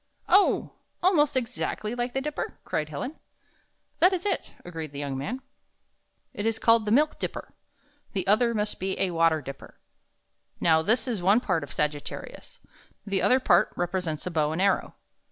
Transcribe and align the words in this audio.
"Oh! 0.27 0.71
almost 1.03 1.37
exactly 1.37 1.93
like 1.93 2.13
the 2.15 2.21
Dipper?" 2.21 2.57
cried 2.65 2.89
Helen. 2.89 3.17
"That 3.99 4.13
is 4.13 4.25
it," 4.25 4.55
agreed 4.65 4.93
the 4.93 4.97
young 4.97 5.15
man. 5.15 5.41
"It 6.33 6.47
is 6.47 6.57
called 6.57 6.85
the 6.85 6.91
Milk 6.91 7.19
Dipper. 7.19 7.53
The 8.13 8.25
other 8.25 8.55
must 8.55 8.79
be 8.79 8.99
a 8.99 9.11
water 9.11 9.41
dipper. 9.43 9.77
Now, 10.59 10.81
this 10.81 11.07
is 11.07 11.21
one 11.21 11.39
part 11.39 11.63
of 11.63 11.71
Sag 11.71 11.93
it 11.93 12.05
ta 12.05 12.15
ri 12.15 12.33
us. 12.35 12.59
The 13.05 13.21
other 13.21 13.39
part 13.39 13.71
represents 13.75 14.25
a 14.25 14.31
bow 14.31 14.51
and 14.51 14.59
arrow. 14.59 14.95